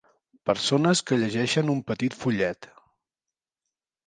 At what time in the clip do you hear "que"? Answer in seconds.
1.09-1.17